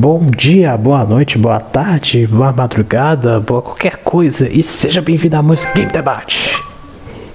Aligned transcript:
Bom 0.00 0.30
dia, 0.30 0.78
boa 0.78 1.04
noite, 1.04 1.36
boa 1.36 1.60
tarde, 1.60 2.26
boa 2.26 2.50
madrugada, 2.54 3.38
boa 3.38 3.60
qualquer 3.60 3.98
coisa 3.98 4.48
e 4.48 4.62
seja 4.62 5.02
bem-vindo 5.02 5.36
a 5.36 5.42
Música 5.42 5.74
Game 5.74 5.92
Debate. 5.92 6.58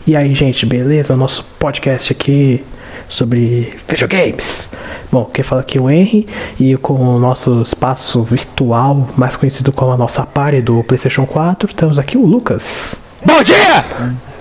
E 0.08 0.16
aí, 0.16 0.34
gente, 0.34 0.66
beleza? 0.66 1.16
Nosso 1.16 1.44
podcast 1.60 2.12
aqui 2.12 2.66
sobre 3.08 3.72
videogames. 3.88 4.74
Bom, 5.12 5.26
quem 5.26 5.44
fala 5.44 5.62
aqui 5.62 5.78
é 5.78 5.82
o 5.82 5.88
Henry 5.88 6.28
e 6.60 6.76
com 6.76 6.96
o 6.96 7.20
nosso 7.20 7.62
espaço 7.62 8.24
virtual, 8.24 9.10
mais 9.16 9.36
conhecido 9.36 9.72
como 9.72 9.92
a 9.92 9.98
nossa 9.98 10.26
party 10.26 10.62
do 10.62 10.84
PlayStation 10.86 11.28
4, 11.28 11.72
temos 11.72 12.00
aqui 12.00 12.18
o 12.18 12.26
Lucas. 12.26 12.96
Bom 13.24 13.44
dia! 13.44 13.86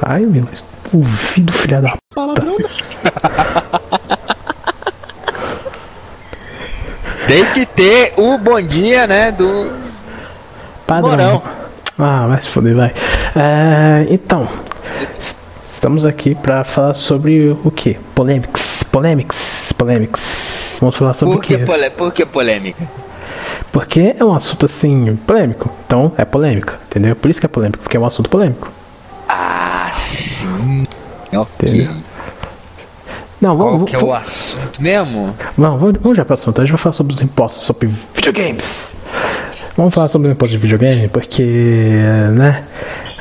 Ai, 0.01 0.23
meu, 0.23 0.49
ouvido 0.95 1.53
filha 1.53 1.83
da 1.83 1.95
Palavrão. 2.15 2.57
Tem 7.27 7.45
que 7.53 7.65
ter 7.67 8.13
o 8.17 8.37
bom 8.39 8.61
dia, 8.61 9.07
né? 9.07 9.33
Do. 9.33 9.73
Padrão. 10.87 11.11
Morão. 11.11 11.43
Ah, 11.99 12.27
vai 12.27 12.41
se 12.41 12.49
foder, 12.49 12.75
vai. 12.75 12.93
É, 13.37 14.07
então, 14.11 14.46
es- 15.19 15.37
estamos 15.73 16.05
aqui 16.05 16.35
para 16.35 16.65
falar 16.65 16.95
sobre 16.95 17.57
o 17.65 17.71
que? 17.71 17.95
Polêmicas, 18.15 18.82
polêmicas, 18.85 19.73
polêmicas. 19.73 20.77
Vamos 20.81 20.96
falar 20.96 21.15
sobre 21.15 21.35
Por 21.37 21.39
o 21.39 21.43
que, 21.43 21.57
quê? 21.59 21.65
polé- 21.65 21.91
Por 21.91 22.13
que 22.13 22.27
polêmica? 22.27 22.82
Porque 23.73 24.15
é 24.18 24.25
um 24.25 24.35
assunto 24.35 24.67
assim, 24.67 25.17
polêmico. 25.27 25.71
Então 25.87 26.13
é 26.18 26.25
polêmica, 26.25 26.79
entendeu? 26.87 27.17
Por 27.17 27.31
isso 27.31 27.41
que 27.41 27.46
é 27.46 27.49
polêmico, 27.49 27.79
porque 27.82 27.96
é 27.96 28.01
um 28.01 28.07
assunto 28.07 28.29
polêmico. 28.29 28.71
Ah, 29.29 29.89
sim. 29.93 30.85
Ok. 31.35 31.68
Entendeu? 31.68 31.95
Não, 33.44 33.56
Qual 33.56 33.72
vamos, 33.72 33.91
que 33.91 33.97
é 33.97 33.98
o 33.98 34.03
vamos, 34.03 34.16
assunto 34.16 34.83
mesmo? 34.83 35.34
vamos, 35.56 35.80
vamos, 35.80 35.97
vamos 36.00 36.16
já 36.16 36.25
para 36.25 36.33
o 36.33 36.34
assunto. 36.34 36.61
A 36.61 36.64
gente 36.64 36.72
vai 36.72 36.80
falar 36.83 36.92
sobre 36.94 37.12
os 37.12 37.20
impostos 37.22 37.62
sobre 37.64 37.91
videogames. 38.14 38.94
Vamos 39.77 39.92
falar 39.92 40.08
sobre 40.08 40.28
o 40.28 40.33
imposto 40.33 40.53
de 40.53 40.58
videogame, 40.58 41.08
porque, 41.08 41.42
né, 42.33 42.62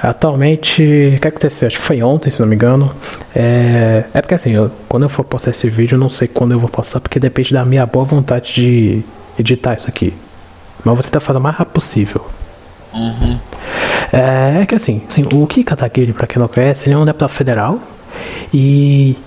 atualmente, 0.02 1.14
o 1.18 1.20
que 1.20 1.28
aconteceu? 1.28 1.68
Acho 1.68 1.78
que 1.78 1.84
foi 1.84 2.02
ontem, 2.04 2.30
se 2.30 2.40
não 2.40 2.48
me 2.48 2.56
engano. 2.56 2.94
É, 3.36 4.04
é 4.14 4.22
porque 4.22 4.36
assim, 4.36 4.52
eu- 4.52 4.70
quando 4.88 5.04
eu 5.04 5.10
for 5.10 5.24
postar 5.24 5.52
esse 5.52 5.70
vídeo, 5.70 5.96
eu 5.96 6.00
não 6.00 6.10
sei 6.10 6.28
quando 6.28 6.52
eu 6.52 6.60
vou 6.60 6.70
postar, 6.70 7.00
porque 7.00 7.20
depende 7.20 7.54
da 7.54 7.66
minha 7.66 7.86
boa 7.86 8.06
vontade 8.06 8.54
de 8.54 9.02
editar 9.40 9.76
isso 9.76 9.88
aqui. 9.88 10.14
Mas 10.80 10.86
eu 10.86 10.94
vou 10.96 11.04
tentar 11.04 11.20
fazer 11.20 11.40
o 11.40 11.42
mais 11.42 11.56
rápido 11.56 11.74
possível. 11.74 12.26
Uhum. 12.94 13.40
É, 14.12 14.62
é 14.62 14.66
que 14.68 14.76
assim, 14.76 15.02
assim, 15.10 15.26
o 15.34 15.48
Kim 15.48 15.64
Kataguiri, 15.64 16.14
pra 16.14 16.28
quem 16.28 16.40
não 16.40 16.48
conhece, 16.48 16.86
ele 16.88 16.94
é 16.94 16.98
um 16.98 17.06
deputado 17.06 17.30
federal 17.30 17.80
e 18.54 19.18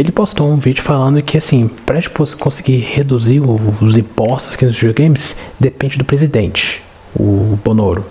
ele 0.00 0.12
postou 0.12 0.50
um 0.50 0.56
vídeo 0.56 0.82
falando 0.82 1.20
que 1.22 1.36
assim, 1.38 1.68
gente 1.86 2.10
pos- 2.10 2.34
conseguir 2.34 2.78
reduzir 2.78 3.40
os 3.82 3.96
impostos 3.96 4.54
aqui 4.54 4.64
nos 4.64 4.74
videogames, 4.74 5.36
depende 5.58 5.98
do 5.98 6.04
presidente, 6.04 6.82
o 7.18 7.58
Bonoro. 7.64 8.04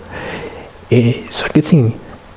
E, 0.90 1.24
só 1.28 1.48
que 1.48 1.58
assim, 1.60 1.92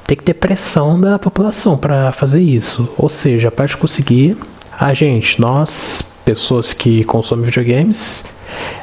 tem 0.05 0.17
que 0.17 0.23
ter 0.23 0.33
pressão 0.33 0.99
da 0.99 1.17
população 1.17 1.77
pra 1.77 2.11
fazer 2.11 2.41
isso. 2.41 2.89
Ou 2.97 3.07
seja, 3.09 3.49
gente 3.49 3.77
conseguir, 3.77 4.37
a 4.79 4.93
gente, 4.93 5.39
nós, 5.39 6.01
pessoas 6.25 6.73
que 6.73 7.03
consomem 7.05 7.45
videogames, 7.45 8.23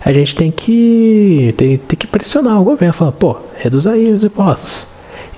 a 0.04 0.12
gente 0.12 0.34
tem 0.34 0.50
que 0.50 1.54
tem, 1.56 1.76
tem 1.78 1.98
que 1.98 2.06
pressionar 2.06 2.60
o 2.60 2.64
governo, 2.64 2.94
falar, 2.94 3.12
pô, 3.12 3.36
reduz 3.56 3.86
aí 3.86 4.10
os 4.10 4.24
impostos. 4.24 4.86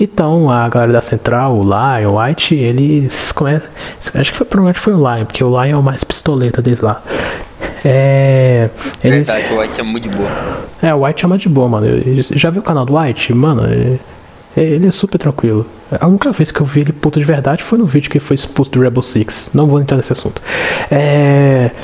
Então 0.01 0.51
a 0.51 0.67
galera 0.69 0.93
da 0.95 1.01
Central, 1.03 1.56
o 1.56 1.62
Lion, 1.62 2.11
o 2.12 2.19
White, 2.23 2.55
eles 2.55 3.31
começam. 3.33 3.69
Acho 4.15 4.33
que 4.33 4.39
foi, 4.39 4.47
provavelmente 4.47 4.81
foi 4.81 4.95
o 4.95 4.97
Lion, 4.97 5.27
porque 5.27 5.45
o 5.45 5.48
Lion 5.51 5.77
é 5.77 5.77
o 5.77 5.83
mais 5.83 6.03
pistoleta 6.03 6.62
deles 6.62 6.81
lá. 6.81 7.03
É. 7.84 8.69
Eles, 9.05 9.27
Verdade, 9.28 9.53
o 9.55 9.61
White 9.61 9.81
é 9.81 9.83
muito 9.83 10.09
de 10.09 10.17
boa. 10.17 10.31
é, 10.83 10.95
o 10.95 11.05
White 11.05 11.25
é 11.25 11.28
mais 11.28 11.41
de 11.43 11.48
boa, 11.48 11.69
mano. 11.69 11.87
Eu- 11.87 12.25
Já 12.31 12.48
viu 12.51 12.61
o 12.61 12.65
canal 12.65 12.84
do 12.87 12.97
White? 12.97 13.33
Mano, 13.34 13.65
é- 13.67 13.98
é- 14.61 14.65
ele 14.65 14.89
é 14.89 14.91
super 14.91 15.19
tranquilo. 15.19 15.67
A 16.01 16.06
única 16.06 16.33
vez 16.33 16.51
que 16.51 16.61
eu 16.61 16.67
vi 16.67 16.81
ele 16.81 16.93
puto 16.93 17.19
de 17.19 17.25
verdade 17.25 17.62
foi 17.62 17.78
no 17.78 17.84
vídeo 17.87 18.11
que 18.11 18.17
ele 18.19 18.25
foi 18.25 18.34
expulso 18.37 18.71
do 18.71 18.81
Rebel 18.81 19.03
Six. 19.03 19.50
Não 19.55 19.67
vou 19.67 19.81
entrar 19.81 19.97
nesse 19.99 20.12
assunto. 20.12 20.41
É. 20.91 21.71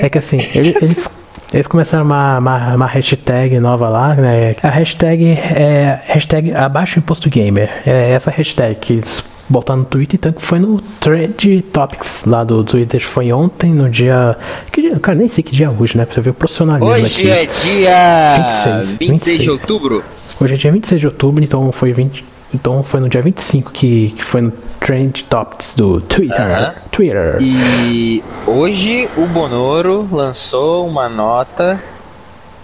É 0.00 0.08
que 0.10 0.18
assim, 0.18 0.36
ele- 0.54 0.76
eles, 0.82 1.08
eles 1.54 1.66
começaram 1.68 2.04
uma, 2.04 2.38
uma, 2.38 2.74
uma 2.74 2.86
hashtag 2.86 3.60
nova 3.60 3.88
lá, 3.88 4.14
né? 4.14 4.56
A 4.62 4.68
hashtag 4.70 5.24
é 5.38 6.00
hashtag 6.04 6.52
abaixo 6.52 6.98
imposto 6.98 7.30
gamer. 7.30 7.70
É 7.86 8.10
essa 8.10 8.30
hashtag 8.30 8.74
que 8.74 8.94
eles 8.94 9.22
botaram 9.48 9.80
no 9.80 9.86
Twitter, 9.86 10.18
então 10.18 10.32
que 10.32 10.42
foi 10.42 10.58
no 10.58 10.80
Trend 11.00 11.62
Topics 11.72 12.24
lá 12.26 12.42
do 12.42 12.64
Twitter. 12.64 13.00
Foi 13.00 13.32
ontem, 13.32 13.70
no 13.72 13.88
dia. 13.88 14.36
Que 14.72 14.82
dia? 14.82 14.98
Cara, 14.98 15.16
nem 15.16 15.28
sei 15.28 15.44
que 15.44 15.52
dia 15.52 15.66
é 15.66 15.70
hoje, 15.70 15.96
né? 15.96 16.04
Pra 16.04 16.14
você 16.14 16.20
ver 16.22 16.30
o 16.30 16.34
profissionalismo 16.34 16.90
Hoje 16.92 17.30
aqui. 17.30 17.30
é 17.30 17.46
dia 17.46 18.34
26, 18.36 18.96
26 18.96 18.98
de 18.98 19.06
26. 19.06 19.48
outubro. 19.48 20.04
Hoje 20.40 20.54
é 20.54 20.56
dia 20.56 20.72
26 20.72 21.00
de 21.00 21.06
outubro, 21.06 21.44
então 21.44 21.70
foi 21.70 21.92
20. 21.92 22.24
Então 22.54 22.84
foi 22.84 23.00
no 23.00 23.08
dia 23.08 23.20
25 23.20 23.72
que, 23.72 24.10
que 24.10 24.22
foi 24.22 24.40
no 24.42 24.52
Trend 24.78 25.24
Topics 25.24 25.74
do 25.74 26.00
Twitter. 26.00 26.40
Aham. 26.40 26.74
Twitter. 26.92 27.36
E 27.40 28.22
hoje 28.46 29.08
o 29.16 29.26
Bonoro 29.26 30.08
lançou 30.12 30.86
uma 30.86 31.08
nota 31.08 31.82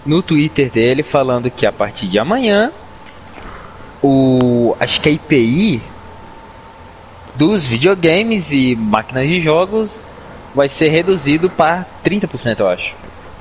no 0.05 0.21
Twitter 0.21 0.71
dele 0.71 1.03
falando 1.03 1.51
que 1.51 1.65
a 1.65 1.71
partir 1.71 2.07
de 2.07 2.17
amanhã 2.17 2.71
o 4.01 4.75
acho 4.79 4.99
que 5.01 5.09
a 5.09 5.11
IPI 5.11 5.81
dos 7.35 7.67
videogames 7.67 8.51
e 8.51 8.75
máquinas 8.75 9.27
de 9.27 9.41
jogos 9.41 10.05
vai 10.55 10.69
ser 10.69 10.89
reduzido 10.89 11.49
para 11.49 11.85
30%, 12.03 12.59
eu 12.59 12.67
acho. 12.69 12.93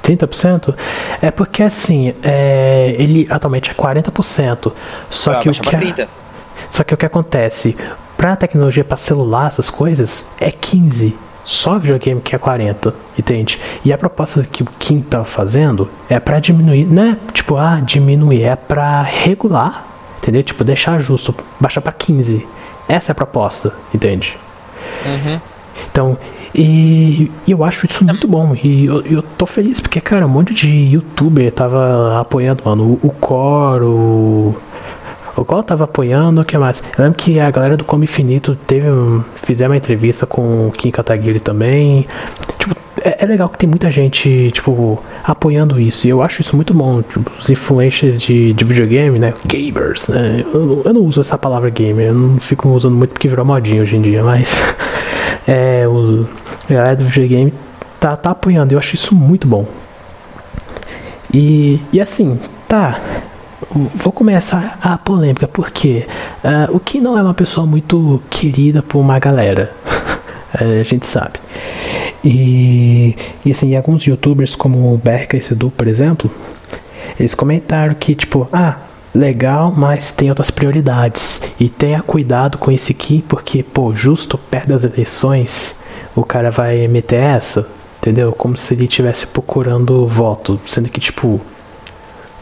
30%? 0.03 0.75
É 1.23 1.31
porque 1.31 1.63
assim, 1.63 2.15
é, 2.23 2.95
ele 2.99 3.27
atualmente 3.31 3.71
é 3.71 3.75
40%. 3.75 4.73
Só 5.09 5.33
Vai 5.33 5.43
que, 5.43 5.49
o 5.49 5.53
que 5.53 5.75
a- 5.77 5.79
30. 5.79 6.09
Só 6.71 6.85
que 6.85 6.95
o 6.95 6.97
que 6.97 7.07
acontece? 7.07 7.77
Pra 8.17 8.37
tecnologia, 8.37 8.85
pra 8.85 8.97
celular, 8.97 9.49
essas 9.49 9.69
coisas, 9.69 10.27
é 10.41 10.51
15%. 10.51 11.13
Só 11.45 11.79
videogame 11.79 12.21
que 12.21 12.37
é 12.37 12.39
40%, 12.39 12.93
entende? 13.19 13.59
E 13.85 13.93
a 13.93 13.99
proposta 13.99 14.45
que 14.45 14.63
o 14.63 14.67
Kim 14.79 15.01
tá 15.01 15.25
fazendo 15.25 15.89
é 16.09 16.21
pra 16.21 16.39
diminuir, 16.39 16.85
não 16.85 17.03
é 17.03 17.17
tipo, 17.33 17.57
ah, 17.57 17.81
diminuir, 17.81 18.45
é 18.45 18.55
pra 18.55 19.03
regular, 19.03 19.85
entendeu? 20.19 20.45
Tipo, 20.45 20.63
deixar 20.63 21.01
justo, 21.01 21.35
baixar 21.59 21.81
pra 21.81 21.93
15%. 21.93 22.45
Essa 22.89 23.11
é 23.11 23.13
a 23.13 23.17
proposta, 23.17 23.73
entende? 23.93 24.39
Uhum. 25.05 25.41
Então, 25.91 26.19
e, 26.55 27.31
e 27.47 27.51
eu 27.53 27.65
acho 27.65 27.87
isso 27.87 28.05
muito 28.05 28.27
bom. 28.29 28.55
E 28.55 28.87
eu, 28.87 29.01
eu 29.03 29.23
tô 29.23 29.47
feliz 29.47 29.81
porque, 29.81 30.01
cara, 30.01 30.27
um 30.27 30.29
monte 30.29 30.53
de 30.55 30.69
youtuber 30.69 31.51
tava 31.53 32.21
apoiando, 32.21 32.63
mano. 32.65 32.99
O, 33.03 33.09
o 33.09 33.11
Core, 33.11 34.57
o. 35.37 35.41
O 35.41 35.45
Core 35.45 35.65
tava 35.65 35.85
apoiando, 35.85 36.41
o 36.41 36.45
que 36.45 36.57
mais? 36.59 36.83
Eu 36.99 37.05
lembro 37.05 37.19
que 37.19 37.39
a 37.41 37.51
galera 37.51 37.77
do 37.77 37.85
Come 37.85 38.05
Infinito 38.05 38.57
teve 38.67 38.91
um, 38.91 39.23
fizeram 39.37 39.73
uma 39.73 39.77
entrevista 39.77 40.27
com 40.27 40.69
o 40.69 40.73
Kim 40.73 40.91
Kataguiri 40.91 41.41
também. 41.41 42.07
Tipo, 42.59 42.77
é, 43.03 43.25
é 43.25 43.27
legal 43.27 43.49
que 43.49 43.59
tem 43.59 43.69
muita 43.69 43.91
gente, 43.91 44.51
tipo, 44.53 45.03
apoiando 45.25 45.81
isso. 45.81 46.07
E 46.07 46.11
eu 46.11 46.23
acho 46.23 46.41
isso 46.41 46.55
muito 46.57 46.75
bom. 46.75 47.03
Tipo, 47.03 47.31
os 47.39 47.49
influencers 47.49 48.21
de, 48.21 48.53
de 48.53 48.65
videogame, 48.65 49.19
né? 49.19 49.35
Gamers, 49.47 50.09
né? 50.09 50.45
Eu, 50.53 50.83
eu 50.85 50.93
não 50.93 51.03
uso 51.03 51.21
essa 51.21 51.39
palavra 51.39 51.71
gamer, 51.71 52.09
eu 52.09 52.15
não 52.15 52.41
fico 52.41 52.69
usando 52.69 52.97
muito 52.97 53.11
porque 53.11 53.29
virou 53.29 53.45
modinha 53.45 53.83
hoje 53.83 53.97
em 53.97 54.03
dia, 54.03 54.23
mas. 54.23 54.49
é, 55.47 55.87
o, 55.87 56.27
a 56.69 56.73
galera 56.73 56.97
do 56.97 57.05
videogame 57.05 57.53
tá, 57.99 58.17
tá 58.17 58.31
apoiando. 58.31 58.75
Eu 58.75 58.79
acho 58.79 58.95
isso 58.95 59.15
muito 59.15 59.47
bom. 59.47 59.67
E, 61.33 61.81
e 61.93 62.01
assim, 62.01 62.39
tá. 62.69 63.01
Vou 63.95 64.13
começar 64.13 64.79
a 64.81 64.97
polêmica, 64.97 65.47
porque 65.47 66.07
ah, 66.43 66.69
o 66.71 66.81
que 66.81 67.01
não 67.01 67.19
é 67.19 67.23
uma 67.23 67.35
pessoa 67.35 67.67
muito 67.67 68.23
querida 68.31 68.83
por 68.83 68.99
uma 68.99 69.19
galera. 69.19 69.73
Eh, 70.59 70.81
a 70.81 70.85
gente 70.85 71.07
sabe. 71.07 71.39
E, 72.25 73.17
e 73.45 73.53
assim, 73.53 73.75
alguns 73.77 74.05
youtubers 74.05 74.55
como 74.55 74.93
o 74.93 74.99
Berka 74.99 75.37
e 75.37 75.43
Sedu, 75.43 75.71
por 75.71 75.87
exemplo, 75.87 76.31
eles 77.19 77.35
comentaram 77.35 77.95
que, 77.95 78.15
tipo, 78.15 78.49
ah, 78.53 78.77
legal, 79.15 79.73
mas 79.77 80.11
tem 80.11 80.29
outras 80.29 80.51
prioridades. 80.51 81.41
E 81.59 81.69
tenha 81.69 82.03
cuidado 82.03 82.59
com 82.59 82.71
esse 82.71 82.93
aqui, 82.93 83.25
porque, 83.29 83.63
pô, 83.63 83.95
justo 83.95 84.39
perto 84.39 84.69
das 84.69 84.85
eleições, 84.85 85.77
o 86.15 86.25
cara 86.25 86.51
vai 86.51 86.87
meter 86.89 87.21
essa, 87.21 87.69
entendeu? 87.99 88.33
Como 88.33 88.57
se 88.57 88.75
ele 88.75 88.85
estivesse 88.85 89.27
procurando 89.27 90.07
voto, 90.07 90.61
sendo 90.65 90.89
que, 90.89 91.01
tipo, 91.01 91.41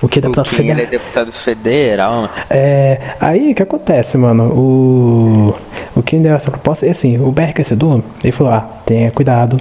o 0.00 0.08
que 0.08 0.18
é 0.18 0.22
deputado 0.22 0.48
federal. 0.48 0.76
ele 0.76 0.82
é 0.82 0.86
deputado 0.86 1.32
federal. 1.32 2.12
mano. 2.12 2.30
É, 2.48 3.00
aí 3.20 3.52
o 3.52 3.54
que 3.54 3.62
acontece, 3.62 4.16
mano? 4.16 4.44
O, 4.44 5.54
o 5.96 6.02
que 6.02 6.16
deu 6.18 6.34
essa 6.34 6.50
proposta 6.50 6.86
é 6.86 6.90
assim: 6.90 7.18
o 7.18 7.32
BRK 7.32 7.64
Sedu, 7.64 8.04
ele 8.22 8.32
falou: 8.32 8.52
ah, 8.52 8.60
tenha 8.86 9.10
cuidado, 9.10 9.56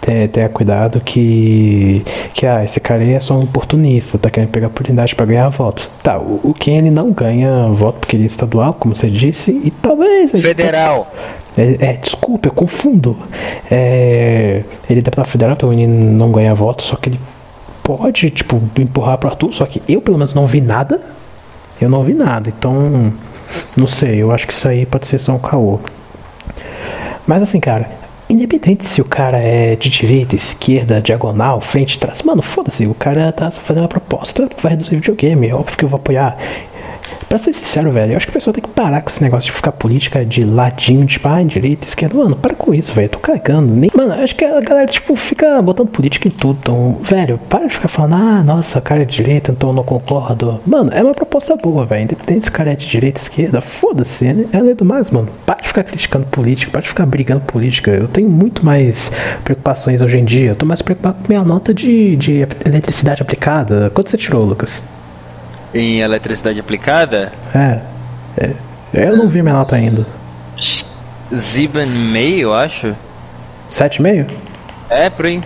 tenha, 0.00 0.26
tenha 0.28 0.48
cuidado 0.48 1.00
que, 1.00 2.04
que 2.32 2.46
ah, 2.46 2.64
esse 2.64 2.80
cara 2.80 3.02
aí 3.02 3.12
é 3.12 3.20
só 3.20 3.34
um 3.34 3.42
oportunista, 3.44 4.18
tá 4.18 4.28
querendo 4.28 4.50
pegar 4.50 4.66
oportunidade 4.66 5.14
pra 5.14 5.24
ganhar 5.24 5.48
voto. 5.50 5.88
Tá, 6.02 6.18
o, 6.18 6.40
o 6.42 6.54
ele 6.66 6.90
não 6.90 7.12
ganha 7.12 7.68
voto 7.68 8.00
porque 8.00 8.16
ele 8.16 8.24
é 8.24 8.26
estadual, 8.26 8.74
como 8.74 8.96
você 8.96 9.08
disse, 9.08 9.52
e 9.52 9.70
talvez. 9.70 10.32
Federal. 10.32 11.12
é, 11.56 11.90
é, 11.90 11.92
desculpa, 11.92 12.48
eu 12.48 12.52
confundo. 12.52 13.16
É, 13.70 14.64
ele 14.90 14.98
é 14.98 15.02
deputado 15.02 15.28
federal, 15.28 15.54
então 15.54 15.72
ele 15.72 15.86
não 15.86 16.32
ganha 16.32 16.52
voto, 16.54 16.82
só 16.82 16.96
que 16.96 17.10
ele 17.10 17.20
pode, 17.84 18.30
tipo, 18.30 18.60
empurrar 18.78 19.18
pro 19.18 19.28
Arthur, 19.28 19.52
só 19.52 19.66
que 19.66 19.80
eu 19.86 20.00
pelo 20.00 20.18
menos 20.18 20.34
não 20.34 20.46
vi 20.46 20.60
nada. 20.60 21.00
Eu 21.80 21.88
não 21.88 22.02
vi 22.02 22.14
nada, 22.14 22.48
então. 22.48 23.12
Não 23.76 23.86
sei, 23.86 24.16
eu 24.16 24.32
acho 24.32 24.46
que 24.46 24.52
isso 24.52 24.66
aí 24.66 24.86
pode 24.86 25.06
ser 25.06 25.18
só 25.18 25.32
um 25.32 25.38
caô. 25.38 25.78
Mas 27.26 27.42
assim, 27.42 27.60
cara, 27.60 27.88
independente 28.28 28.84
se 28.84 29.00
o 29.00 29.04
cara 29.04 29.38
é 29.38 29.76
de 29.76 29.90
direita, 29.90 30.34
esquerda, 30.34 31.00
diagonal, 31.00 31.60
frente, 31.60 31.98
trás, 31.98 32.22
mano, 32.22 32.42
foda-se, 32.42 32.86
o 32.86 32.94
cara 32.94 33.30
tá 33.32 33.50
fazendo 33.50 33.82
uma 33.82 33.88
proposta, 33.88 34.48
vai 34.62 34.72
reduzir 34.72 34.96
videogame, 34.96 35.48
é 35.48 35.54
óbvio 35.54 35.76
que 35.76 35.84
eu 35.84 35.88
vou 35.88 35.98
apoiar. 35.98 36.36
Pra 37.28 37.38
ser 37.38 37.52
sincero, 37.52 37.90
velho, 37.90 38.12
eu 38.12 38.16
acho 38.16 38.26
que 38.26 38.30
a 38.30 38.34
pessoa 38.34 38.54
tem 38.54 38.62
que 38.62 38.70
parar 38.70 39.00
com 39.02 39.08
esse 39.08 39.22
negócio 39.22 39.50
de 39.50 39.56
ficar 39.56 39.72
política 39.72 40.24
de 40.24 40.44
ladinho, 40.44 41.06
tipo, 41.06 41.26
ah, 41.28 41.42
direita, 41.42 41.86
esquerda. 41.86 42.16
Mano, 42.16 42.36
para 42.36 42.54
com 42.54 42.72
isso, 42.74 42.92
velho. 42.92 43.08
Tô 43.08 43.18
cagando. 43.18 43.72
Nem... 43.74 43.90
Mano, 43.94 44.12
acho 44.14 44.34
que 44.36 44.44
a 44.44 44.60
galera, 44.60 44.86
tipo, 44.86 45.16
fica 45.16 45.60
botando 45.62 45.88
política 45.88 46.28
em 46.28 46.30
tudo. 46.30 46.58
Então, 46.60 46.98
velho, 47.02 47.38
para 47.48 47.66
de 47.66 47.74
ficar 47.74 47.88
falando, 47.88 48.14
ah, 48.14 48.42
nossa, 48.42 48.80
cara 48.80 49.02
é 49.02 49.04
de 49.04 49.16
direita, 49.16 49.50
então 49.50 49.72
não 49.72 49.82
concordo. 49.82 50.60
Mano, 50.66 50.90
é 50.92 51.02
uma 51.02 51.14
proposta 51.14 51.56
boa, 51.56 51.84
velho. 51.84 52.04
Independente 52.04 52.44
se 52.44 52.50
o 52.50 52.52
cara 52.52 52.72
é 52.72 52.76
de 52.76 52.86
direita, 52.86 53.20
esquerda, 53.20 53.60
foda-se. 53.60 54.26
É, 54.26 54.70
é 54.70 54.74
do 54.74 54.84
mais, 54.84 55.10
mano. 55.10 55.28
Para 55.46 55.60
de 55.60 55.68
ficar 55.68 55.84
criticando 55.84 56.26
política, 56.26 56.70
para 56.70 56.82
de 56.82 56.88
ficar 56.88 57.06
brigando 57.06 57.42
política. 57.42 57.90
Eu 57.90 58.08
tenho 58.08 58.28
muito 58.28 58.64
mais 58.64 59.10
preocupações 59.42 60.00
hoje 60.00 60.18
em 60.18 60.24
dia. 60.24 60.50
Eu 60.50 60.56
tô 60.56 60.66
mais 60.66 60.82
preocupado 60.82 61.18
com 61.22 61.28
minha 61.28 61.42
nota 61.42 61.72
de, 61.72 62.16
de 62.16 62.46
eletricidade 62.64 63.22
aplicada. 63.22 63.90
Quanto 63.94 64.10
você 64.10 64.16
tirou, 64.16 64.44
Lucas? 64.44 64.82
Em 65.74 66.00
eletricidade 66.00 66.60
aplicada? 66.60 67.32
É. 67.54 67.80
é. 68.38 68.50
Eu 68.92 69.16
não 69.16 69.28
vi 69.28 69.42
minha 69.42 69.54
nota 69.54 69.74
ainda. 69.74 70.06
Ziban 71.34 71.86
meio, 71.86 72.54
acho. 72.54 72.94
7,5? 73.68 74.26
É, 74.88 75.10
por 75.10 75.26
aí. 75.26 75.42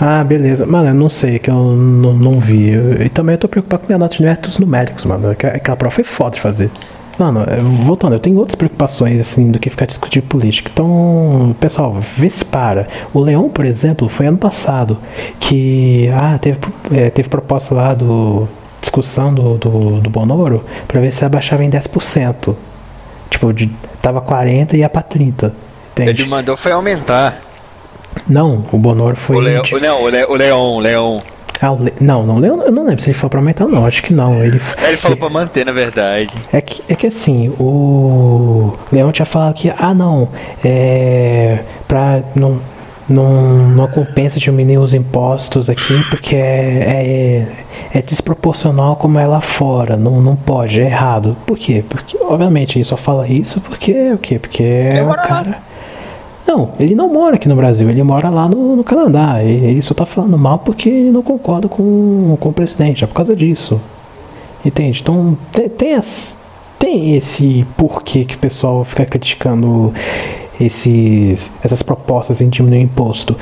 Ah, 0.00 0.22
beleza. 0.22 0.66
Mano, 0.66 0.90
eu 0.90 0.94
não 0.94 1.08
sei, 1.08 1.38
que 1.38 1.50
eu 1.50 1.54
não, 1.54 2.12
não 2.12 2.38
vi. 2.38 2.72
Eu, 2.72 3.02
e 3.02 3.08
também 3.08 3.34
eu 3.34 3.38
tô 3.38 3.48
preocupado 3.48 3.82
com 3.82 3.88
minha 3.88 3.98
nota 3.98 4.16
de 4.16 4.22
métodos 4.22 4.58
numéricos, 4.58 5.04
mano. 5.04 5.30
Aquela 5.30 5.76
prova 5.76 5.94
foi 5.94 6.04
foda 6.04 6.32
de 6.36 6.40
fazer. 6.40 6.70
Mano, 7.18 7.46
voltando, 7.84 8.14
eu 8.14 8.20
tenho 8.20 8.36
outras 8.36 8.54
preocupações, 8.54 9.18
assim, 9.18 9.50
do 9.50 9.58
que 9.58 9.70
ficar 9.70 9.86
discutindo 9.86 10.24
política. 10.24 10.70
Então, 10.70 11.56
pessoal, 11.58 11.96
vê 12.16 12.28
se 12.28 12.44
para. 12.44 12.86
O 13.14 13.20
Leão, 13.20 13.48
por 13.48 13.64
exemplo, 13.64 14.06
foi 14.06 14.26
ano 14.26 14.36
passado 14.36 14.98
que, 15.40 16.10
ah, 16.14 16.38
teve, 16.38 16.58
é, 16.92 17.08
teve 17.08 17.30
proposta 17.30 17.74
lá 17.74 17.94
do 17.94 18.46
discussão 18.86 19.34
do, 19.34 19.58
do, 19.58 20.00
do 20.00 20.10
Bonoro 20.10 20.64
para 20.86 21.00
ver 21.00 21.12
se 21.12 21.24
abaixava 21.24 21.64
em 21.64 21.70
10%. 21.70 22.54
Tipo, 23.28 23.52
de, 23.52 23.70
tava 24.00 24.20
40 24.20 24.76
e 24.76 24.80
ia 24.80 24.88
pra 24.88 25.02
30. 25.02 25.52
Entende? 25.92 26.22
Ele 26.22 26.30
mandou 26.30 26.56
foi 26.56 26.72
aumentar. 26.72 27.40
Não, 28.28 28.64
o 28.72 28.78
Bonoro 28.78 29.16
foi. 29.16 29.36
O, 29.36 29.40
Leo, 29.40 29.62
de... 29.62 29.80
não, 29.80 30.02
o, 30.02 30.08
Le, 30.08 30.24
o 30.24 30.34
Leon, 30.34 30.76
o 30.76 30.80
Leon. 30.80 31.20
Ah, 31.60 31.72
o 31.72 31.82
Le... 31.82 31.92
Não, 32.00 32.24
não, 32.24 32.38
Leon, 32.38 32.60
eu 32.62 32.72
não 32.72 32.84
lembro 32.84 33.02
se 33.02 33.10
ele 33.10 33.18
falou 33.18 33.30
pra 33.30 33.40
aumentar 33.40 33.64
ou 33.64 33.70
não, 33.70 33.86
acho 33.86 34.02
que 34.02 34.12
não. 34.12 34.42
Ele, 34.42 34.60
é, 34.78 34.88
ele 34.88 34.96
falou 34.96 35.16
ele... 35.16 35.20
pra 35.20 35.28
manter, 35.28 35.66
na 35.66 35.72
verdade. 35.72 36.30
É 36.52 36.60
que, 36.60 36.82
é 36.88 36.94
que 36.94 37.06
assim, 37.06 37.48
o 37.58 38.72
Leon 38.92 39.10
tinha 39.10 39.26
falado 39.26 39.54
que, 39.54 39.72
ah 39.76 39.92
não, 39.92 40.28
é. 40.64 41.58
pra. 41.88 42.20
Não, 42.34 42.60
não, 43.08 43.68
não 43.68 43.88
compensa 43.88 44.38
diminuir 44.40 44.78
os 44.78 44.92
impostos 44.92 45.70
aqui 45.70 46.02
porque 46.10 46.34
é, 46.34 47.46
é, 47.92 47.98
é, 47.98 48.02
desproporcional 48.02 48.96
como 48.96 49.18
é 49.18 49.26
lá 49.26 49.40
fora. 49.40 49.96
Não, 49.96 50.20
não 50.20 50.34
pode, 50.34 50.80
é 50.80 50.86
errado. 50.86 51.36
Por 51.46 51.56
quê? 51.56 51.84
Porque, 51.88 52.16
obviamente, 52.20 52.76
ele 52.76 52.84
só 52.84 52.96
fala 52.96 53.28
isso 53.28 53.60
porque 53.60 54.12
o 54.12 54.18
quê? 54.18 54.38
Porque 54.38 54.62
é 54.62 55.04
o 55.04 55.14
cara. 55.14 55.58
Não, 56.46 56.70
ele 56.78 56.94
não 56.94 57.12
mora 57.12 57.34
aqui 57.34 57.48
no 57.48 57.56
Brasil, 57.56 57.90
ele 57.90 58.02
mora 58.02 58.28
lá 58.28 58.48
no, 58.48 58.76
no 58.76 58.84
Canadá. 58.84 59.42
E 59.42 59.50
ele 59.50 59.82
só 59.82 59.94
tá 59.94 60.06
falando 60.06 60.38
mal 60.38 60.58
porque 60.58 60.88
ele 60.88 61.10
não 61.10 61.22
concorda 61.22 61.68
com, 61.68 62.36
com 62.38 62.48
o 62.48 62.52
presidente, 62.52 63.04
é 63.04 63.06
por 63.06 63.14
causa 63.14 63.34
disso. 63.34 63.80
Entende? 64.64 65.00
Então 65.00 65.36
tem, 65.52 65.68
tem, 65.68 65.94
as, 65.94 66.36
tem 66.78 67.16
esse 67.16 67.64
porquê 67.76 68.24
que 68.24 68.34
o 68.36 68.38
pessoal 68.38 68.84
fica 68.84 69.04
criticando 69.04 69.92
esses, 70.60 71.52
essas 71.62 71.82
propostas 71.82 72.40
em 72.40 72.48
diminuir 72.48 72.78
o 72.78 72.82
imposto. 72.82 73.36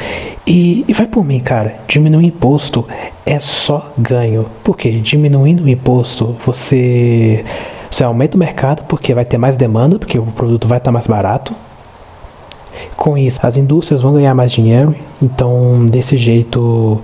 E, 0.46 0.84
e 0.86 0.92
vai 0.92 1.06
por 1.06 1.24
mim, 1.24 1.40
cara, 1.40 1.76
diminuir 1.86 2.24
o 2.24 2.26
imposto 2.26 2.86
é 3.24 3.38
só 3.38 3.92
ganho. 3.96 4.46
Porque 4.62 4.90
diminuindo 4.90 5.64
o 5.64 5.68
imposto, 5.68 6.36
você, 6.44 7.44
você 7.90 8.04
aumenta 8.04 8.36
o 8.36 8.40
mercado 8.40 8.84
porque 8.88 9.14
vai 9.14 9.24
ter 9.24 9.38
mais 9.38 9.56
demanda, 9.56 9.98
porque 9.98 10.18
o 10.18 10.26
produto 10.26 10.68
vai 10.68 10.78
estar 10.78 10.90
mais 10.90 11.06
barato. 11.06 11.54
Com 12.96 13.16
isso, 13.16 13.40
as 13.42 13.56
indústrias 13.56 14.00
vão 14.00 14.14
ganhar 14.14 14.34
mais 14.34 14.52
dinheiro, 14.52 14.94
então 15.22 15.86
desse 15.86 16.16
jeito 16.16 17.00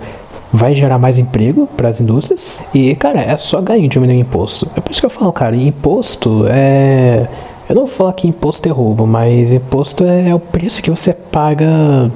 vai 0.51 0.75
gerar 0.75 0.97
mais 0.97 1.17
emprego 1.17 1.67
para 1.77 1.87
as 1.87 2.01
indústrias. 2.01 2.59
E, 2.73 2.93
cara, 2.95 3.21
é 3.21 3.37
só 3.37 3.61
ganho 3.61 3.87
diminuir 3.87 4.17
o 4.17 4.19
imposto. 4.19 4.69
É 4.75 4.81
por 4.81 4.91
isso 4.91 4.99
que 4.99 5.05
eu 5.05 5.09
falo, 5.09 5.31
cara, 5.31 5.55
imposto 5.55 6.45
é 6.49 7.27
eu 7.71 7.75
não 7.75 7.85
vou 7.85 7.95
falar 7.95 8.11
que 8.11 8.27
imposto 8.27 8.67
é 8.67 8.71
roubo, 8.71 9.07
mas 9.07 9.53
imposto 9.53 10.03
é, 10.03 10.27
é 10.29 10.35
o 10.35 10.39
preço 10.39 10.81
que 10.81 10.89
você 10.89 11.13
paga 11.13 12.11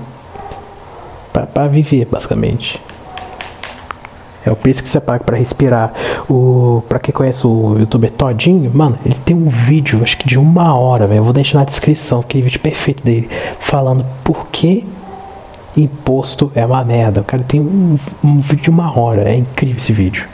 para 1.32 1.68
viver, 1.70 2.06
basicamente. 2.12 2.78
É 4.46 4.52
o 4.52 4.56
preço 4.56 4.84
que 4.84 4.90
você 4.90 5.00
paga 5.00 5.24
para 5.24 5.38
respirar. 5.38 5.94
O, 6.30 6.84
pra 6.90 7.00
quem 7.00 7.14
conhece 7.14 7.48
o 7.48 7.78
youtuber 7.80 8.12
Todinho, 8.12 8.70
mano, 8.74 8.98
ele 9.06 9.16
tem 9.16 9.34
um 9.34 9.48
vídeo, 9.48 10.02
acho 10.04 10.18
que 10.18 10.28
de 10.28 10.38
uma 10.38 10.78
hora, 10.78 11.08
velho. 11.08 11.20
Eu 11.20 11.24
vou 11.24 11.32
deixar 11.32 11.60
na 11.60 11.64
descrição, 11.64 12.20
aquele 12.20 12.44
vídeo 12.44 12.60
perfeito 12.60 13.02
dele, 13.02 13.30
falando 13.58 14.06
por 14.26 14.48
que 14.48 14.86
imposto 15.78 16.52
é 16.54 16.66
uma 16.66 16.84
merda. 16.84 17.22
O 17.22 17.24
cara 17.24 17.44
tem 17.44 17.62
um, 17.62 17.98
um 18.22 18.42
vídeo 18.42 18.64
de 18.64 18.70
uma 18.70 19.00
hora, 19.00 19.30
é 19.30 19.36
incrível 19.36 19.78
esse 19.78 19.94
vídeo. 19.94 20.28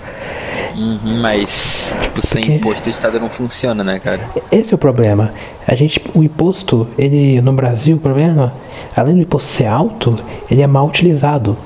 Uhum, 0.75 1.19
mas, 1.21 1.94
tipo, 2.01 2.25
sem 2.25 2.41
Porque 2.41 2.56
imposto 2.56 2.88
o 2.88 2.89
Estado 2.89 3.19
não 3.19 3.29
funciona, 3.29 3.83
né, 3.83 4.00
cara? 4.00 4.21
Esse 4.51 4.73
é 4.73 4.75
o 4.75 4.77
problema. 4.77 5.31
A 5.68 5.75
gente, 5.75 6.01
o 6.13 6.23
imposto, 6.23 6.88
ele, 6.97 7.41
no 7.41 7.53
Brasil, 7.53 7.97
o 7.97 8.00
problema, 8.00 8.53
além 8.95 9.15
do 9.15 9.21
imposto 9.21 9.51
ser 9.51 9.65
alto, 9.65 10.19
ele 10.50 10.62
é 10.62 10.68
mal 10.68 10.88
utilizado. 10.88 11.57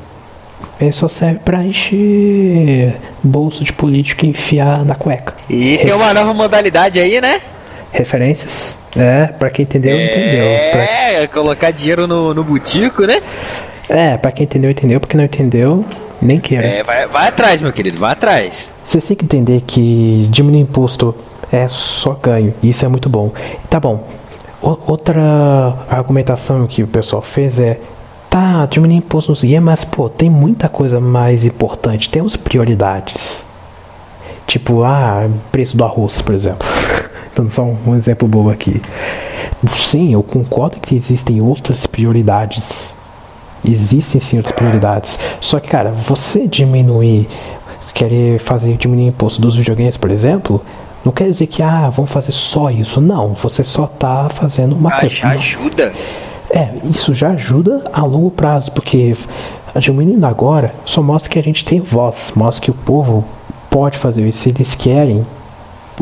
Ele 0.79 0.91
só 0.91 1.07
serve 1.07 1.39
pra 1.39 1.63
encher 1.63 2.97
bolso 3.23 3.63
de 3.63 3.71
político 3.71 4.25
e 4.25 4.29
enfiar 4.29 4.83
na 4.83 4.95
cueca. 4.95 5.33
E 5.49 5.77
tem 5.77 5.93
uma 5.93 6.13
nova 6.13 6.33
modalidade 6.33 6.99
aí, 6.99 7.21
né? 7.21 7.39
Referências. 7.91 8.77
É, 8.95 9.27
pra 9.27 9.49
quem 9.49 9.63
entendeu, 9.63 9.97
é, 9.97 10.05
entendeu. 10.05 10.45
É, 10.45 11.17
pra... 11.19 11.27
colocar 11.27 11.71
dinheiro 11.71 12.07
no, 12.07 12.33
no 12.33 12.43
butico, 12.43 13.05
né? 13.05 13.21
É, 13.87 14.17
pra 14.17 14.31
quem 14.31 14.43
entendeu, 14.45 14.71
entendeu. 14.71 14.99
Pra 14.99 15.09
quem 15.09 15.17
não 15.17 15.25
entendeu, 15.25 15.85
nem 16.21 16.39
queira. 16.39 16.67
É, 16.67 16.83
vai, 16.83 17.07
vai 17.07 17.27
atrás, 17.27 17.61
meu 17.61 17.71
querido, 17.71 17.99
vai 17.99 18.11
atrás. 18.11 18.67
Você 18.85 19.01
tem 19.01 19.17
que 19.17 19.25
entender 19.25 19.61
que 19.61 20.27
diminuir 20.29 20.61
imposto 20.61 21.15
é 21.51 21.67
só 21.67 22.13
ganho, 22.13 22.53
e 22.61 22.69
isso 22.69 22.85
é 22.85 22.87
muito 22.87 23.09
bom. 23.09 23.31
Tá 23.69 23.79
bom. 23.79 24.07
O, 24.61 24.77
outra 24.87 25.75
argumentação 25.89 26.65
que 26.67 26.83
o 26.83 26.87
pessoal 26.87 27.21
fez 27.21 27.59
é 27.59 27.79
tá, 28.29 28.65
diminuir 28.65 28.97
imposto 28.97 29.31
não 29.31 29.35
sei, 29.35 29.59
mas 29.59 29.83
pô, 29.83 30.09
tem 30.09 30.29
muita 30.29 30.67
coisa 30.67 30.99
mais 30.99 31.45
importante, 31.45 32.09
temos 32.09 32.35
prioridades. 32.35 33.43
Tipo, 34.47 34.83
ah, 34.83 35.27
preço 35.51 35.75
do 35.75 35.83
arroz, 35.83 36.21
por 36.21 36.35
exemplo. 36.35 36.67
então 37.33 37.49
só 37.49 37.63
um 37.63 37.95
exemplo 37.95 38.27
bom 38.27 38.49
aqui. 38.49 38.81
Sim, 39.69 40.13
eu 40.13 40.21
concordo 40.21 40.79
que 40.79 40.95
existem 40.95 41.41
outras 41.41 41.87
prioridades. 41.87 42.94
Existem 43.65 44.21
sim 44.21 44.37
outras 44.37 44.55
prioridades. 44.55 45.19
Só 45.41 45.59
que, 45.59 45.67
cara, 45.67 45.91
você 45.91 46.47
diminuir 46.47 47.27
querer 47.95 48.39
fazer 48.39 48.75
diminuir 48.75 49.05
o 49.05 49.09
imposto 49.09 49.41
dos 49.41 49.55
videogames, 49.55 49.95
por 49.95 50.11
exemplo, 50.11 50.61
não 51.03 51.13
quer 51.13 51.29
dizer 51.29 51.47
que 51.47 51.63
ah, 51.63 51.89
vamos 51.89 52.11
fazer 52.11 52.33
só 52.33 52.69
isso. 52.69 52.99
Não, 52.99 53.33
você 53.33 53.63
só 53.63 53.85
está 53.85 54.27
fazendo 54.27 54.75
uma 54.75 54.91
coisa. 54.99 55.15
Já 55.15 55.29
ajuda. 55.29 55.93
É, 56.49 56.73
isso 56.93 57.13
já 57.13 57.29
ajuda 57.29 57.83
a 57.93 58.05
longo 58.05 58.29
prazo, 58.29 58.71
porque 58.71 59.15
diminuindo 59.77 60.25
agora 60.25 60.73
só 60.85 61.01
mostra 61.01 61.31
que 61.31 61.39
a 61.39 61.43
gente 61.43 61.65
tem 61.65 61.79
voz, 61.79 62.33
mostra 62.35 62.65
que 62.65 62.71
o 62.71 62.73
povo 62.73 63.25
pode 63.69 63.97
fazer 63.97 64.27
isso. 64.27 64.39
Se 64.39 64.49
eles 64.49 64.75
querem, 64.75 65.25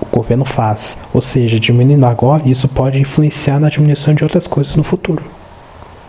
o 0.01 0.05
governo 0.15 0.45
faz. 0.45 0.97
Ou 1.13 1.21
seja, 1.21 1.59
diminuindo 1.59 2.05
agora, 2.05 2.43
isso 2.45 2.67
pode 2.67 2.99
influenciar 2.99 3.59
na 3.59 3.69
diminuição 3.69 4.13
de 4.13 4.23
outras 4.23 4.47
coisas 4.47 4.75
no 4.75 4.83
futuro. 4.83 5.23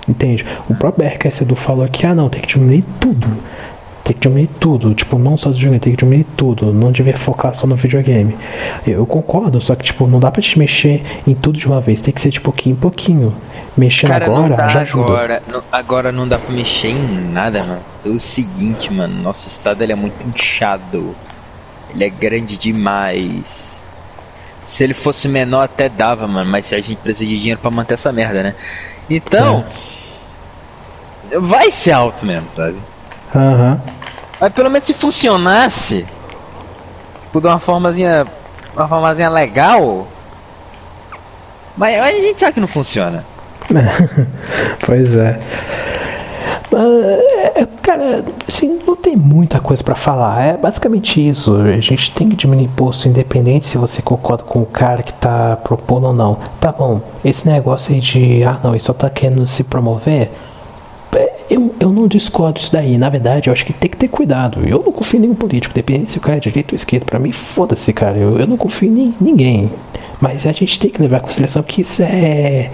Entende? 0.08 0.44
O 0.68 0.74
próprio 0.74 1.08
RKS 1.08 1.42
falou 1.56 1.86
que 1.88 2.06
ah 2.06 2.14
não, 2.14 2.28
tem 2.28 2.42
que 2.42 2.48
diminuir 2.48 2.84
tudo. 3.00 3.28
Tem 4.04 4.14
que 4.14 4.20
diminuir 4.20 4.50
tudo, 4.60 4.94
tipo, 4.94 5.18
não 5.18 5.38
só 5.38 5.48
videogame, 5.48 5.80
tem 5.80 5.92
que 5.94 5.98
diminuir 5.98 6.26
tudo, 6.36 6.74
não 6.74 6.92
dever 6.92 7.16
focar 7.16 7.54
só 7.54 7.66
no 7.66 7.74
videogame. 7.74 8.36
Eu 8.86 9.06
concordo, 9.06 9.62
só 9.62 9.74
que 9.74 9.82
tipo, 9.82 10.06
não 10.06 10.20
dá 10.20 10.30
pra 10.30 10.42
te 10.42 10.58
mexer 10.58 11.02
em 11.26 11.34
tudo 11.34 11.58
de 11.58 11.66
uma 11.66 11.80
vez, 11.80 12.02
tem 12.02 12.12
que 12.12 12.20
ser 12.20 12.28
de 12.28 12.38
pouquinho 12.38 12.74
em 12.74 12.78
pouquinho. 12.78 13.34
Mexendo 13.74 14.10
Cara, 14.10 14.26
agora 14.26 14.68
já 14.68 14.80
ajuda. 14.82 15.04
Agora 15.04 15.42
não, 15.50 15.62
agora 15.72 16.12
não 16.12 16.28
dá 16.28 16.38
pra 16.38 16.54
mexer 16.54 16.88
em 16.88 17.32
nada, 17.32 17.64
mano. 17.64 17.80
É 18.04 18.08
o 18.10 18.20
seguinte, 18.20 18.92
mano, 18.92 19.22
nosso 19.22 19.48
estado 19.48 19.82
ele 19.82 19.92
é 19.92 19.96
muito 19.96 20.16
inchado. 20.28 21.16
Ele 21.88 22.04
é 22.04 22.10
grande 22.10 22.58
demais. 22.58 23.82
Se 24.64 24.84
ele 24.84 24.94
fosse 24.94 25.28
menor 25.28 25.62
até 25.62 25.88
dava, 25.88 26.26
mano, 26.26 26.50
mas 26.50 26.72
a 26.72 26.76
gente 26.76 26.96
precisa 26.96 27.28
de 27.28 27.38
dinheiro 27.38 27.60
para 27.60 27.70
manter 27.70 27.94
essa 27.94 28.12
merda, 28.12 28.42
né? 28.42 28.54
Então, 29.08 29.64
é. 31.30 31.38
vai 31.38 31.70
ser 31.70 31.92
alto 31.92 32.24
mesmo, 32.24 32.48
sabe? 32.54 32.76
Aham. 33.34 33.80
Mas 34.40 34.52
pelo 34.52 34.70
menos 34.70 34.86
se 34.86 34.94
funcionasse, 34.94 36.06
de 37.32 37.46
uma 37.46 37.58
formazinha, 37.58 38.26
uma 38.74 38.88
formazinha 38.88 39.28
legal, 39.28 40.06
mas 41.76 42.00
a 42.00 42.10
gente 42.12 42.40
sabe 42.40 42.52
que 42.54 42.60
não 42.60 42.68
funciona. 42.68 43.24
pois 44.84 45.16
é. 45.16 45.40
Uh, 46.72 47.68
cara, 48.04 48.24
assim, 48.46 48.80
não 48.86 48.94
tem 48.94 49.16
muita 49.16 49.58
coisa 49.60 49.82
para 49.82 49.94
falar. 49.94 50.42
É 50.42 50.56
basicamente 50.56 51.26
isso. 51.26 51.56
A 51.56 51.80
gente 51.80 52.12
tem 52.12 52.28
que 52.28 52.36
diminuir 52.36 52.66
imposto 52.66 53.08
independente 53.08 53.66
se 53.66 53.78
você 53.78 54.02
concorda 54.02 54.44
com 54.44 54.62
o 54.62 54.66
cara 54.66 55.02
que 55.02 55.12
tá 55.12 55.56
propondo 55.56 56.08
ou 56.08 56.12
não. 56.12 56.38
Tá 56.60 56.70
bom, 56.70 57.00
esse 57.24 57.46
negócio 57.46 57.94
aí 57.94 58.00
de, 58.00 58.44
ah 58.44 58.58
não, 58.62 58.70
ele 58.72 58.80
só 58.80 58.92
tá 58.92 59.08
querendo 59.08 59.46
se 59.46 59.64
promover. 59.64 60.30
É, 61.14 61.32
eu, 61.48 61.74
eu 61.78 61.90
não 61.90 62.08
discordo 62.08 62.58
disso 62.58 62.72
daí. 62.72 62.98
Na 62.98 63.08
verdade, 63.08 63.48
eu 63.48 63.52
acho 63.52 63.64
que 63.64 63.72
tem 63.72 63.90
que 63.90 63.96
ter 63.96 64.08
cuidado. 64.08 64.60
Eu 64.66 64.82
não 64.84 64.92
confio 64.92 65.18
em 65.18 65.22
nenhum 65.22 65.34
político, 65.34 65.74
dependendo 65.74 66.10
se 66.10 66.18
o 66.18 66.20
cara 66.20 66.36
é 66.36 66.40
direito 66.40 66.72
ou 66.72 66.76
esquerdo. 66.76 67.04
Pra 67.04 67.18
mim, 67.18 67.32
foda-se, 67.32 67.92
cara. 67.92 68.18
Eu, 68.18 68.38
eu 68.38 68.46
não 68.46 68.56
confio 68.56 68.88
em 68.88 69.14
ninguém. 69.20 69.70
Mas 70.20 70.46
a 70.46 70.52
gente 70.52 70.78
tem 70.78 70.90
que 70.90 71.02
levar 71.02 71.18
em 71.18 71.20
consideração 71.20 71.62
que 71.62 71.82
isso 71.82 72.02
é. 72.02 72.70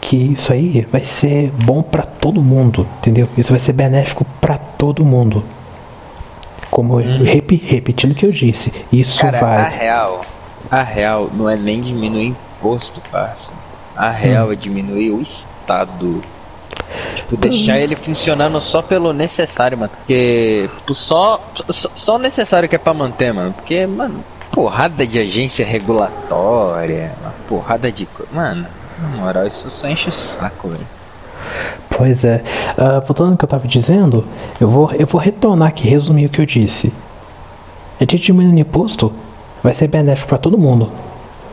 que 0.00 0.16
isso 0.16 0.52
aí 0.52 0.86
vai 0.90 1.04
ser 1.04 1.50
bom 1.64 1.82
para 1.82 2.02
todo 2.02 2.42
mundo, 2.42 2.86
entendeu? 2.98 3.28
Isso 3.36 3.50
vai 3.50 3.58
ser 3.58 3.72
benéfico 3.72 4.24
para 4.40 4.58
todo 4.84 5.04
mundo. 5.04 5.42
Como 6.70 6.98
hum. 6.98 7.22
rep, 7.22 7.56
repetindo 7.56 8.12
o 8.12 8.14
que 8.14 8.26
eu 8.26 8.32
disse, 8.32 8.72
isso 8.92 9.20
Cara, 9.20 9.40
vai. 9.40 9.58
A 9.58 9.68
real, 9.68 10.20
a 10.70 10.82
real 10.82 11.30
não 11.32 11.48
é 11.48 11.56
nem 11.56 11.80
diminuir 11.80 12.26
imposto, 12.26 13.00
parça. 13.10 13.52
A 13.96 14.10
real 14.10 14.48
hum. 14.48 14.52
é 14.52 14.54
diminuir 14.54 15.10
o 15.10 15.22
Estado. 15.22 16.22
Tipo, 17.16 17.36
deixar 17.38 17.78
ele 17.78 17.96
funcionando 17.96 18.60
só 18.60 18.82
pelo 18.82 19.12
necessário, 19.12 19.78
mano. 19.78 19.90
Porque 19.96 20.68
tipo, 20.78 20.94
só, 20.94 21.40
só, 21.70 22.18
necessário 22.18 22.68
que 22.68 22.76
é 22.76 22.78
pra 22.78 22.92
manter, 22.92 23.32
mano. 23.32 23.52
Porque, 23.52 23.86
mano, 23.86 24.22
porrada 24.52 25.06
de 25.06 25.18
agência 25.18 25.64
regulatória, 25.64 27.12
uma 27.22 27.32
porrada 27.48 27.90
de. 27.90 28.06
Mano, 28.32 28.66
na 29.00 29.08
moral, 29.08 29.46
isso 29.46 29.70
só 29.70 29.88
enche 29.88 30.10
o 30.10 30.12
saco, 30.12 30.68
velho. 30.68 30.86
Pois 31.96 32.24
é. 32.24 32.42
Uh, 32.76 33.04
voltando 33.06 33.32
ao 33.32 33.36
que 33.36 33.44
eu 33.44 33.48
tava 33.48 33.68
dizendo, 33.68 34.24
eu 34.60 34.68
vou, 34.68 34.90
eu 34.92 35.06
vou 35.06 35.20
retornar 35.20 35.68
aqui, 35.68 35.88
resumir 35.88 36.26
o 36.26 36.28
que 36.28 36.40
eu 36.40 36.46
disse. 36.46 36.92
A 38.00 38.04
gente 38.04 38.18
diminuindo 38.18 38.58
imposto 38.58 39.12
vai 39.62 39.72
ser 39.72 39.88
benéfico 39.88 40.28
para 40.28 40.38
todo 40.38 40.58
mundo. 40.58 40.90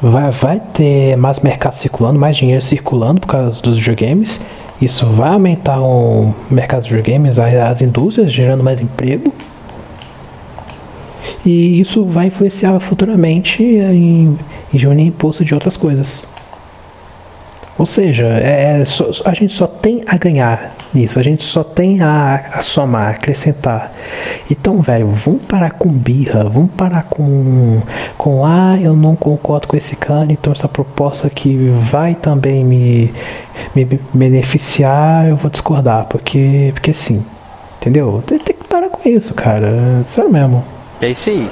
Vai, 0.01 0.31
vai 0.31 0.59
ter 0.59 1.15
mais 1.15 1.39
mercado 1.39 1.73
circulando, 1.73 2.19
mais 2.19 2.35
dinheiro 2.35 2.61
circulando 2.61 3.21
por 3.21 3.27
causa 3.27 3.61
dos 3.61 3.77
videogames. 3.77 4.41
Isso 4.81 5.05
vai 5.05 5.29
aumentar 5.29 5.79
o 5.79 6.33
mercado 6.49 6.83
de 6.83 6.89
videogames, 6.89 7.37
as 7.37 7.81
indústrias 7.81 8.31
gerando 8.31 8.63
mais 8.63 8.81
emprego 8.81 9.31
e 11.45 11.79
isso 11.79 12.05
vai 12.05 12.27
influenciar 12.27 12.79
futuramente 12.79 13.63
em, 13.63 14.37
em 14.73 15.07
imposto 15.07 15.43
de 15.43 15.53
outras 15.53 15.75
coisas. 15.75 16.23
Ou 17.81 17.85
seja, 17.87 18.27
é, 18.27 18.81
é, 18.81 18.85
só, 18.85 19.09
a 19.25 19.33
gente 19.33 19.53
só 19.53 19.65
tem 19.65 20.03
a 20.05 20.15
ganhar 20.15 20.75
nisso, 20.93 21.17
a 21.17 21.23
gente 21.23 21.43
só 21.43 21.63
tem 21.63 21.99
a, 21.99 22.51
a 22.53 22.61
somar, 22.61 23.09
acrescentar. 23.09 23.91
Então, 24.51 24.79
velho, 24.81 25.07
vamos 25.07 25.41
parar 25.45 25.71
com 25.71 25.89
birra, 25.89 26.43
vamos 26.43 26.69
parar 26.77 27.01
com, 27.09 27.81
com 28.19 28.45
ah, 28.45 28.77
eu 28.79 28.95
não 28.95 29.15
concordo 29.15 29.67
com 29.67 29.75
esse 29.75 29.95
cara, 29.95 30.31
então 30.31 30.53
essa 30.53 30.67
proposta 30.67 31.27
que 31.27 31.71
vai 31.89 32.13
também 32.13 32.63
me, 32.63 33.11
me 33.75 33.99
beneficiar, 34.13 35.27
eu 35.27 35.35
vou 35.35 35.49
discordar, 35.49 36.05
porque, 36.05 36.69
porque 36.75 36.93
sim, 36.93 37.25
entendeu? 37.79 38.23
Tem, 38.27 38.37
tem 38.37 38.55
que 38.55 38.63
parar 38.65 38.89
com 38.89 39.09
isso, 39.09 39.33
cara, 39.33 40.03
sério 40.05 40.31
mesmo. 40.31 40.63
É 41.01 41.09
isso 41.09 41.31
aí. 41.31 41.49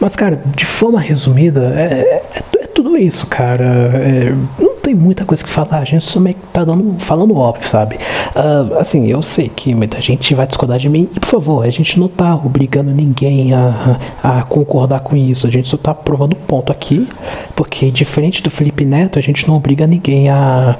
Mas, 0.00 0.16
cara, 0.16 0.40
de 0.46 0.64
forma 0.64 0.98
resumida, 0.98 1.74
é, 1.76 2.22
é, 2.36 2.42
é 2.58 2.66
tudo 2.68 2.96
isso, 2.96 3.26
cara. 3.26 3.66
É, 3.66 4.32
não 4.58 4.77
tem 4.88 4.94
muita 4.94 5.22
coisa 5.26 5.44
que 5.44 5.50
falar, 5.50 5.80
a 5.80 5.84
gente 5.84 6.02
só 6.06 6.18
meio 6.18 6.34
que 6.34 6.46
tá 6.46 6.64
dando, 6.64 6.98
falando 6.98 7.36
óbvio, 7.36 7.68
sabe? 7.68 7.96
Uh, 8.34 8.78
assim, 8.78 9.06
eu 9.06 9.22
sei 9.22 9.46
que 9.46 9.74
muita 9.74 10.00
gente 10.00 10.34
vai 10.34 10.46
discordar 10.46 10.78
de 10.78 10.88
mim, 10.88 11.10
e 11.14 11.20
por 11.20 11.28
favor, 11.28 11.66
a 11.66 11.70
gente 11.70 12.00
não 12.00 12.08
tá 12.08 12.34
obrigando 12.34 12.90
ninguém 12.90 13.52
a, 13.52 13.98
a 14.22 14.42
concordar 14.44 15.00
com 15.00 15.14
isso, 15.14 15.46
a 15.46 15.50
gente 15.50 15.68
só 15.68 15.76
tá 15.76 15.92
provando 15.92 16.34
ponto 16.34 16.72
aqui, 16.72 17.06
porque 17.54 17.90
diferente 17.90 18.42
do 18.42 18.50
Felipe 18.50 18.82
Neto, 18.82 19.18
a 19.18 19.22
gente 19.22 19.46
não 19.46 19.56
obriga 19.56 19.86
ninguém 19.86 20.30
a, 20.30 20.78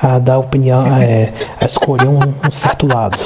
a 0.00 0.20
dar 0.20 0.38
opinião, 0.38 0.86
é, 0.96 1.32
a 1.60 1.66
escolher 1.66 2.06
um, 2.06 2.20
um 2.46 2.50
certo 2.52 2.86
lado. 2.86 3.18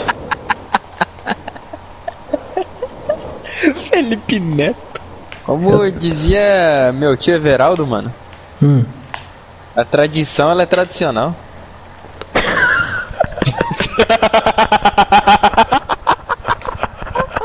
Felipe 3.90 4.40
Neto. 4.40 4.78
Como 5.44 5.84
eu... 5.84 5.90
dizia 5.90 6.90
meu 6.94 7.18
tio 7.18 7.34
Everaldo, 7.34 7.86
mano. 7.86 8.10
Hum. 8.62 8.82
A 9.76 9.84
tradição, 9.84 10.50
ela 10.50 10.62
é 10.62 10.66
tradicional. 10.66 11.34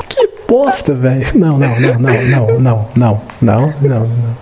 que 0.08 0.28
bosta, 0.48 0.94
velho. 0.94 1.26
Não, 1.38 1.58
não, 1.58 1.78
não, 1.78 1.98
não, 1.98 2.22
não, 2.22 2.58
não, 2.58 2.88
não, 2.96 3.20
não, 3.42 3.74
não, 3.82 4.06
não. 4.06 4.36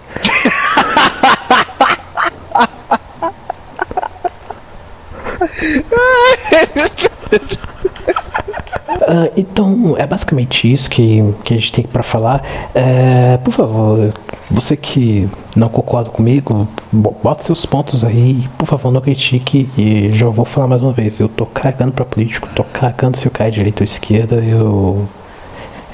Uh, 9.01 9.33
então, 9.37 9.97
é 9.99 10.07
basicamente 10.07 10.73
isso 10.73 10.89
que, 10.89 11.35
que 11.43 11.55
a 11.55 11.57
gente 11.57 11.73
tem 11.73 11.85
para 11.85 12.05
falar. 12.05 12.43
Uh, 12.75 13.39
por 13.43 13.53
favor, 13.53 14.13
você 14.51 14.77
que 14.77 15.29
não 15.57 15.69
concorda 15.69 16.11
comigo, 16.11 16.67
bota 16.93 17.43
seus 17.45 17.65
pontos 17.65 18.03
aí. 18.03 18.49
Por 18.59 18.67
favor, 18.67 18.91
não 18.91 19.01
critique. 19.01 19.71
E 19.79 20.13
já 20.13 20.27
vou 20.27 20.45
falar 20.45 20.67
mais 20.67 20.83
uma 20.83 20.93
vez: 20.93 21.21
eu 21.21 21.29
tô 21.29 21.47
cagando 21.47 21.93
pra 21.93 22.05
político, 22.05 22.49
tô 22.55 22.65
cagando 22.65 23.17
se 23.17 23.27
eu 23.27 23.31
cair 23.31 23.53
direita 23.53 23.83
ou 23.83 23.85
esquerda. 23.85 24.37
Eu. 24.37 25.07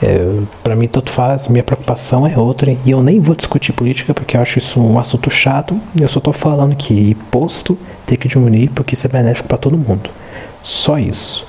É, 0.02 0.40
para 0.62 0.76
mim, 0.76 0.88
tanto 0.88 1.10
faz, 1.10 1.48
minha 1.48 1.64
preocupação 1.64 2.26
é 2.26 2.36
outra. 2.38 2.70
E 2.84 2.90
eu 2.90 3.02
nem 3.02 3.20
vou 3.20 3.34
discutir 3.34 3.72
política 3.72 4.14
porque 4.14 4.36
eu 4.36 4.40
acho 4.40 4.58
isso 4.58 4.80
um 4.80 4.98
assunto 4.98 5.30
chato. 5.30 5.78
Eu 5.98 6.08
só 6.08 6.20
tô 6.20 6.32
falando 6.32 6.74
que 6.74 7.10
imposto 7.10 7.78
tem 8.06 8.16
que 8.16 8.28
diminuir 8.28 8.68
porque 8.70 8.94
isso 8.94 9.06
é 9.06 9.10
benéfico 9.10 9.48
para 9.48 9.58
todo 9.58 9.76
mundo. 9.76 10.08
Só 10.62 10.98
isso. 10.98 11.46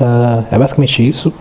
Uh, 0.00 0.44
é 0.50 0.58
basicamente 0.58 1.06
isso. 1.06 1.32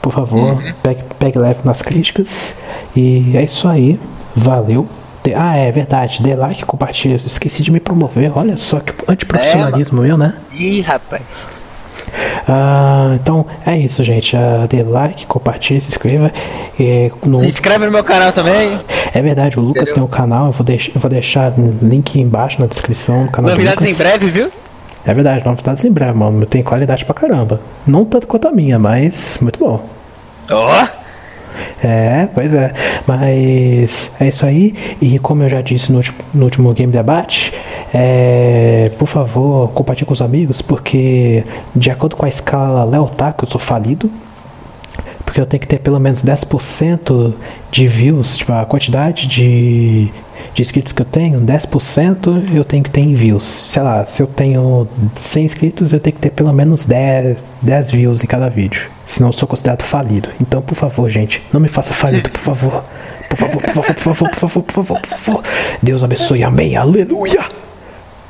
Por 0.00 0.12
favor, 0.12 0.54
uhum. 0.54 0.72
pegue, 0.82 1.02
pegue 1.18 1.38
leve 1.38 1.60
nas 1.64 1.82
críticas. 1.82 2.56
E 2.94 3.36
é 3.36 3.42
isso 3.42 3.68
aí. 3.68 3.98
Valeu. 4.34 4.86
De, 5.22 5.34
ah, 5.34 5.56
é 5.56 5.70
verdade. 5.70 6.22
Dê 6.22 6.34
like, 6.34 6.64
compartilhe. 6.64 7.16
Esqueci 7.24 7.62
de 7.62 7.70
me 7.70 7.80
promover. 7.80 8.36
Olha 8.36 8.56
só 8.56 8.80
que 8.80 8.92
antiprofissionalismo 9.10 10.04
é, 10.04 10.06
meu, 10.08 10.16
né? 10.16 10.34
Ih, 10.52 10.80
rapaz. 10.80 11.48
Uh, 12.48 13.14
então 13.14 13.46
é 13.66 13.76
isso, 13.76 14.02
gente. 14.02 14.34
Uh, 14.34 14.66
dê 14.68 14.82
like, 14.82 15.26
compartilhe, 15.26 15.80
se 15.80 15.88
inscreva. 15.88 16.32
E, 16.78 17.12
no... 17.24 17.38
Se 17.38 17.48
inscreve 17.48 17.84
no 17.84 17.92
meu 17.92 18.04
canal 18.04 18.32
também. 18.32 18.80
É 19.12 19.20
verdade, 19.20 19.58
o 19.58 19.62
Lucas 19.62 19.82
Entendeu? 19.82 19.94
tem 19.94 20.02
um 20.04 20.06
canal. 20.06 20.46
Eu 20.46 20.52
vou, 20.52 20.64
deix 20.64 20.90
eu 20.94 21.00
vou 21.00 21.10
deixar 21.10 21.52
link 21.82 22.18
embaixo 22.18 22.60
na 22.60 22.66
descrição 22.66 23.26
do 23.26 23.30
canal. 23.30 23.50
Novidades 23.50 23.84
em 23.84 23.94
breve, 23.94 24.28
viu? 24.28 24.50
É 25.04 25.14
verdade, 25.14 25.44
novidades 25.44 25.84
em 25.84 25.92
breve, 25.92 26.12
mano. 26.12 26.46
Tem 26.46 26.62
qualidade 26.62 27.04
pra 27.04 27.14
caramba. 27.14 27.60
Não 27.86 28.04
tanto 28.04 28.26
quanto 28.26 28.48
a 28.48 28.52
minha, 28.52 28.78
mas 28.78 29.38
muito 29.40 29.58
bom. 29.58 29.84
Ó! 30.50 30.84
Oh. 30.84 31.07
É, 31.82 32.28
pois 32.34 32.54
é. 32.54 32.72
Mas 33.06 34.14
é 34.20 34.28
isso 34.28 34.44
aí. 34.44 34.74
E 35.00 35.18
como 35.18 35.42
eu 35.42 35.48
já 35.48 35.60
disse 35.60 35.92
no 35.92 35.98
último, 35.98 36.18
no 36.34 36.44
último 36.44 36.72
Game 36.72 36.92
Debate, 36.92 37.52
é, 37.94 38.90
por 38.98 39.06
favor, 39.06 39.70
compartilhe 39.70 40.06
com 40.06 40.12
os 40.12 40.22
amigos, 40.22 40.60
porque 40.60 41.44
de 41.74 41.90
acordo 41.90 42.16
com 42.16 42.26
a 42.26 42.28
escala 42.28 42.84
Leotaku, 42.84 43.44
eu 43.44 43.48
sou 43.48 43.60
falido. 43.60 44.10
Porque 45.24 45.40
eu 45.40 45.46
tenho 45.46 45.60
que 45.60 45.66
ter 45.66 45.78
pelo 45.78 46.00
menos 46.00 46.24
10% 46.24 47.34
de 47.70 47.86
views, 47.86 48.36
tipo, 48.38 48.50
a 48.52 48.64
quantidade 48.64 49.26
de 49.26 50.10
de 50.58 50.62
inscritos 50.62 50.92
que 50.92 51.00
eu 51.00 51.06
tenho, 51.06 51.40
10% 51.40 52.52
eu 52.52 52.64
tenho 52.64 52.82
que 52.82 52.90
ter 52.90 53.00
em 53.00 53.14
views. 53.14 53.44
Sei 53.46 53.80
lá, 53.80 54.04
se 54.04 54.20
eu 54.20 54.26
tenho 54.26 54.88
100 55.14 55.44
inscritos, 55.44 55.92
eu 55.92 56.00
tenho 56.00 56.14
que 56.14 56.20
ter 56.20 56.30
pelo 56.30 56.52
menos 56.52 56.84
10, 56.84 57.38
10 57.62 57.90
views 57.92 58.24
em 58.24 58.26
cada 58.26 58.48
vídeo. 58.48 58.90
Senão 59.06 59.28
eu 59.28 59.32
sou 59.32 59.46
considerado 59.46 59.84
falido. 59.84 60.30
Então, 60.40 60.60
por 60.60 60.74
favor, 60.74 61.08
gente, 61.08 61.40
não 61.52 61.60
me 61.60 61.68
faça 61.68 61.94
falido, 61.94 62.28
por 62.30 62.40
favor. 62.40 62.84
Por 63.28 63.36
favor, 63.38 63.62
por 63.62 63.72
favor, 63.72 63.94
por 63.94 64.02
favor, 64.02 64.30
por 64.30 64.38
favor, 64.38 64.62
por 64.62 64.72
favor, 64.72 65.00
por 65.00 65.08
favor. 65.08 65.44
Deus 65.80 66.02
abençoe, 66.02 66.42
amém, 66.42 66.76
aleluia. 66.76 67.44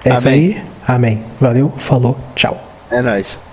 É 0.04 0.10
amém. 0.10 0.18
isso 0.18 0.28
aí, 0.28 0.62
amém. 0.86 1.22
Valeu, 1.40 1.72
falou, 1.78 2.14
tchau. 2.34 2.62
É 2.90 3.00
nóis. 3.00 3.47